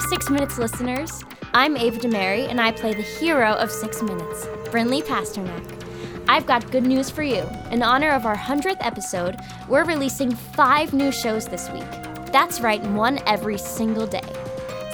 [0.00, 1.24] Six Minutes listeners.
[1.54, 5.84] I'm Ava DeMary, and I play the hero of Six Minutes, Brinley Pasternak.
[6.28, 7.42] I've got good news for you.
[7.70, 9.36] In honor of our 100th episode,
[9.68, 11.90] we're releasing five new shows this week.
[12.30, 14.20] That's right, one every single day.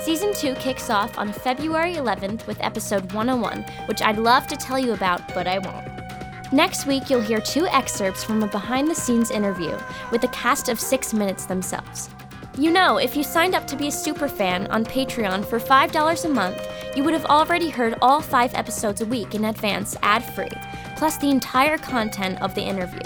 [0.03, 4.79] Season 2 kicks off on February 11th with episode 101, which I'd love to tell
[4.79, 6.53] you about, but I won't.
[6.53, 9.77] Next week, you'll hear two excerpts from a behind the scenes interview
[10.11, 12.09] with the cast of Six Minutes themselves.
[12.59, 16.25] You know, if you signed up to be a super fan on Patreon for $5
[16.25, 16.61] a month,
[16.95, 20.51] you would have already heard all five episodes a week in advance ad free,
[20.97, 23.01] plus the entire content of the interview.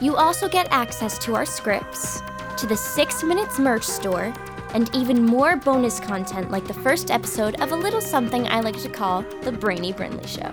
[0.00, 2.22] You also get access to our scripts,
[2.56, 4.34] to the Six Minutes merch store,
[4.74, 8.80] and even more bonus content like the first episode of a little something I like
[8.82, 10.52] to call The Brainy Brinley Show.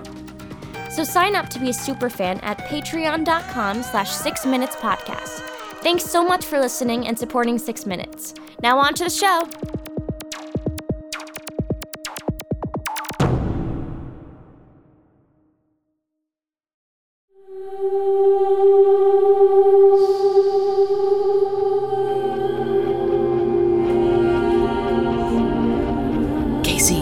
[0.91, 5.54] So sign up to be a super fan at patreon.com slash six minutes podcast.
[5.85, 8.33] Thanks so much for listening and supporting Six Minutes.
[8.63, 9.45] Now on to the show.
[26.63, 27.01] Casey,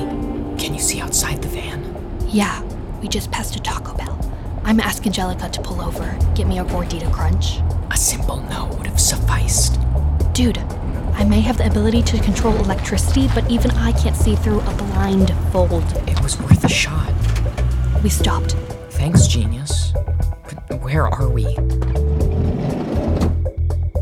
[0.57, 1.95] can you see outside the van?
[2.27, 2.61] Yeah,
[3.01, 4.19] we just passed a Taco Bell.
[4.65, 7.61] I'm asking Angelica to pull over, get me a gordita crunch.
[7.93, 9.79] A simple no would have sufficed.
[10.33, 10.57] Dude,
[11.13, 14.73] I may have the ability to control electricity, but even I can't see through a
[14.73, 15.83] blindfold.
[16.07, 17.13] It was worth a shot.
[18.01, 18.53] We stopped.
[18.89, 19.93] Thanks, genius.
[19.93, 21.55] But where are we?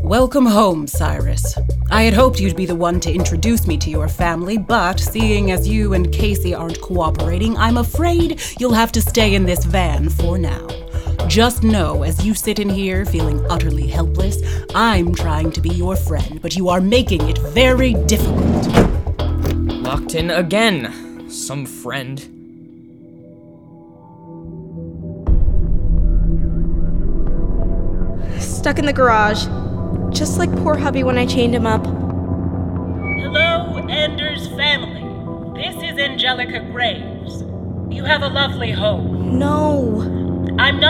[0.02, 1.58] Welcome home, Cyrus.
[1.90, 5.50] I had hoped you'd be the one to introduce me to your family, but seeing
[5.50, 10.08] as you and Casey aren't cooperating, I'm afraid you'll have to stay in this van
[10.08, 10.81] for now.
[11.28, 14.36] Just know, as you sit in here feeling utterly helpless,
[14.74, 18.66] I'm trying to be your friend, but you are making it very difficult.
[19.82, 21.28] Locked in again.
[21.30, 22.18] Some friend.
[28.40, 29.46] Stuck in the garage.
[30.14, 31.86] Just like poor hubby when I chained him up.
[31.86, 35.02] Hello, Anders family.
[35.62, 37.42] This is Angelica Graves.
[37.90, 39.38] You have a lovely home.
[39.38, 40.21] No.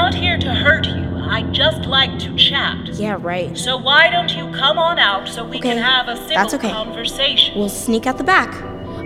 [0.02, 1.16] Not here to hurt you.
[1.30, 2.88] I just like to chat.
[2.94, 3.56] Yeah, right.
[3.56, 6.54] So why don't you come on out so we Okay, can have a civil that's
[6.54, 6.72] okay.
[6.72, 7.56] conversation?
[7.56, 8.52] We'll sneak out the back.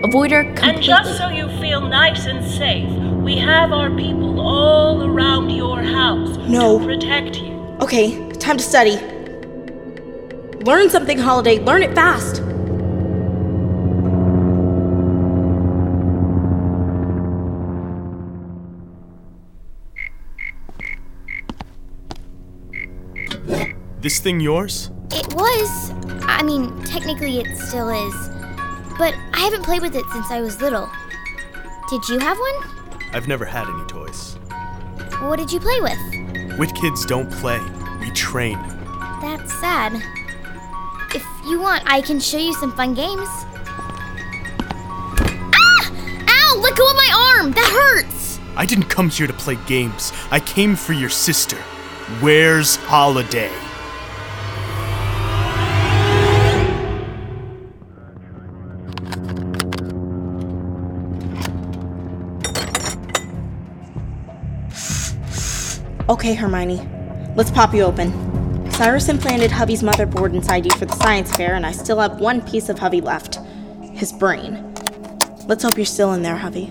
[0.03, 0.69] Avoid her completely.
[0.73, 2.89] and just so you feel nice and safe,
[3.21, 6.79] we have our people all around your house No.
[6.79, 7.53] to protect you.
[7.79, 8.97] Okay, time to study.
[10.65, 11.59] Learn something, Holiday.
[11.59, 12.41] Learn it fast.
[23.99, 24.91] This thing yours?
[25.11, 25.91] It was.
[26.21, 28.29] I mean, technically it still is.
[28.97, 30.87] But I haven't played with it since I was little.
[31.89, 32.99] Did you have one?
[33.13, 34.35] I've never had any toys.
[35.21, 36.59] What did you play with?
[36.59, 37.59] Wit kids don't play,
[37.99, 38.59] we train.
[39.19, 39.93] That's sad.
[41.15, 43.27] If you want, I can show you some fun games.
[45.55, 45.91] Ah!
[46.29, 46.59] Ow!
[46.59, 47.51] Let go of my arm!
[47.51, 48.39] That hurts!
[48.55, 50.13] I didn't come here to play games.
[50.29, 51.57] I came for your sister.
[52.21, 53.51] Where's Holiday?
[66.09, 66.87] Okay, Hermione.
[67.35, 68.71] Let's pop you open.
[68.71, 72.41] Cyrus implanted Hubby's motherboard inside you for the science fair, and I still have one
[72.41, 73.39] piece of Hubby left
[73.91, 74.73] his brain.
[75.47, 76.67] Let's hope you're still in there, Hubby.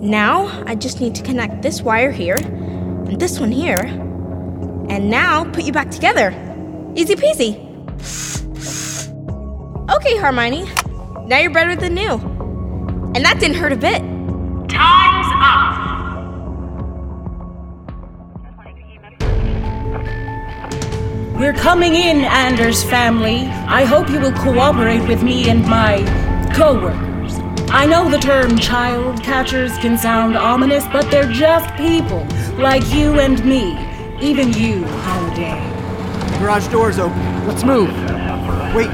[0.00, 5.44] Now, I just need to connect this wire here and this one here, and now
[5.44, 6.30] put you back together.
[6.94, 7.64] Easy peasy.
[9.90, 10.70] Okay, Hermione.
[11.26, 12.12] Now you're better than new.
[13.14, 14.02] And that didn't hurt a bit.
[14.68, 15.17] Time's
[21.38, 23.46] We're coming in, Anders family.
[23.46, 25.98] I hope you will cooperate with me and my
[26.52, 27.38] co-workers.
[27.70, 32.26] I know the term child catchers can sound ominous, but they're just people
[32.56, 33.78] like you and me.
[34.20, 35.60] Even you, Holiday.
[36.40, 37.46] Garage door's open.
[37.46, 37.90] Let's move.
[38.74, 38.90] Wait.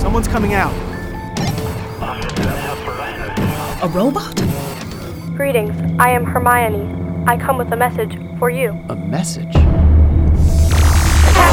[0.00, 0.74] Someone's coming out.
[3.84, 4.34] A robot?
[5.36, 7.24] Greetings, I am Hermione.
[7.28, 8.70] I come with a message for you.
[8.88, 9.54] A message?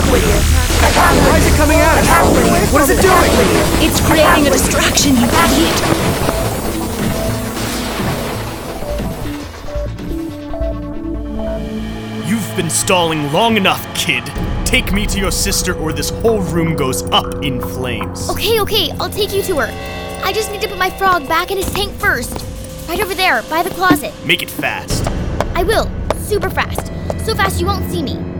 [0.04, 0.40] Attack Whittier.
[0.90, 2.74] Attack Why is it coming at us?
[2.74, 3.32] What is it doing?
[3.82, 5.78] It's creating a distraction, you idiot!
[12.28, 14.26] You've been stalling long enough, kid.
[14.66, 18.30] Take me to your sister, or this whole room goes up in flames.
[18.30, 20.22] Okay, okay, I'll take you to her.
[20.24, 22.34] I just need to put my frog back in his tank first.
[22.90, 24.14] Right over there, by the closet.
[24.26, 25.08] Make it fast.
[25.56, 25.90] I will.
[26.18, 26.88] Super fast.
[27.26, 28.33] So fast you won't see me.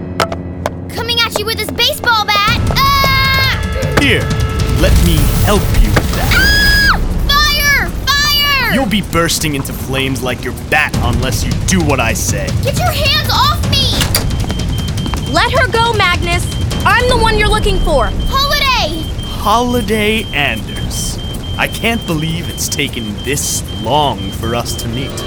[1.34, 2.60] Coming at you with this baseball bat!
[2.78, 3.98] Ah!
[4.02, 4.22] Here,
[4.82, 6.30] let me help you with that.
[6.36, 7.00] Ah!
[7.28, 7.90] Fire!
[8.06, 8.74] Fire!
[8.74, 12.48] You'll be bursting into flames like your bat unless you do what I say.
[12.64, 13.98] Get your hands off me!
[15.34, 16.46] Let her go, Magnus!
[16.86, 18.10] I'm the one you're looking for!
[18.28, 19.02] Holiday!
[19.40, 21.18] Holiday Anders.
[21.58, 25.18] I can't believe it's taken this long for us to meet.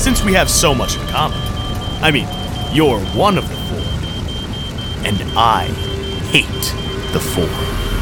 [0.00, 1.38] Since we have so much in common.
[2.02, 2.26] I mean,
[2.74, 3.61] you're one of the four.
[5.04, 5.66] And I
[6.30, 6.46] hate
[7.12, 8.01] the four.